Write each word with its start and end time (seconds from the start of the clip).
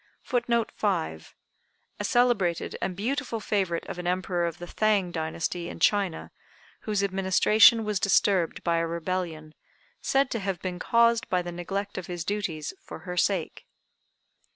][Footnote 0.33 0.71
5: 0.75 1.35
A 1.99 2.03
celebrated 2.03 2.75
and 2.81 2.95
beautiful 2.95 3.39
favorite 3.39 3.85
of 3.85 3.99
an 3.99 4.07
Emperor 4.07 4.47
of 4.47 4.57
the 4.57 4.65
Thang 4.65 5.11
dynasty 5.11 5.69
in 5.69 5.79
China, 5.79 6.31
whose 6.79 7.03
administration 7.03 7.83
was 7.85 7.99
disturbed 7.99 8.63
by 8.63 8.77
a 8.77 8.87
rebellion, 8.87 9.53
said 10.01 10.31
to 10.31 10.39
have 10.39 10.59
been 10.59 10.79
caused 10.79 11.29
by 11.29 11.43
the 11.43 11.51
neglect 11.51 11.99
of 11.99 12.07
his 12.07 12.25
duties 12.25 12.73
for 12.83 13.01
her 13.01 13.15
sake. 13.15 13.67